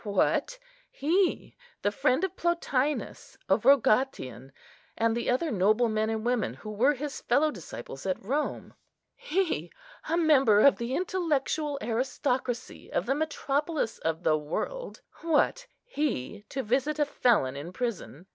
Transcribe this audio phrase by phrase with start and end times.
[0.03, 0.57] What,
[0.89, 4.51] he, the friend of Plotinus, of Rogatian,
[4.97, 8.73] and the other noble men and women who were his fellow disciples at Rome;
[9.13, 9.71] he,
[10.09, 16.63] a member of the intellectual aristocracy of the metropolis of the world; what, he to
[16.63, 18.25] visit a felon in prison!